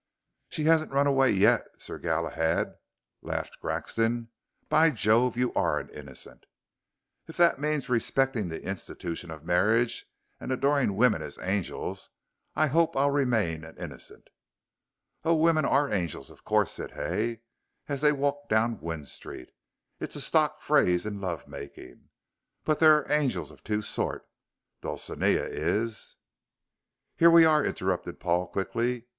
"She 0.49 0.63
hasn't 0.63 0.91
run 0.91 1.05
away 1.05 1.29
yet, 1.29 1.79
Sir 1.79 1.99
Galahad," 1.99 2.73
laughed 3.21 3.59
Grexon. 3.61 4.29
"By 4.67 4.89
Jove, 4.89 5.37
you 5.37 5.53
are 5.53 5.77
an 5.77 5.89
innocent!" 5.89 6.47
"If 7.27 7.37
that 7.37 7.59
means 7.61 7.87
respecting 7.87 8.49
the 8.49 8.65
institution 8.67 9.29
of 9.29 9.45
marriage 9.45 10.07
and 10.39 10.51
adoring 10.51 10.95
women 10.95 11.21
as 11.21 11.37
angels 11.37 12.09
I 12.55 12.65
hope 12.65 12.97
I'll 12.97 13.11
remain 13.11 13.63
an 13.63 13.77
innocent." 13.77 14.31
"Oh, 15.23 15.35
women 15.35 15.65
are 15.65 15.93
angels, 15.93 16.31
of 16.31 16.43
course," 16.43 16.71
said 16.71 16.93
Hay 16.93 17.41
as 17.87 18.01
they 18.01 18.11
walked 18.11 18.49
down 18.49 18.77
Gwynne 18.77 19.05
Street; 19.05 19.51
"it's 19.99 20.15
a 20.15 20.21
stock 20.21 20.61
phrase 20.61 21.05
in 21.05 21.21
love 21.21 21.47
making. 21.47 22.09
But 22.65 22.79
there 22.79 22.97
are 22.97 23.11
angels 23.11 23.51
of 23.51 23.63
two 23.63 23.83
sorts. 23.83 24.25
Dulcinea 24.81 25.45
is" 25.45 26.15
"Here 27.19 27.29
we 27.29 27.45
are," 27.45 27.63
interrupted 27.63 28.19
Paul, 28.19 28.47
quickly. 28.47 29.05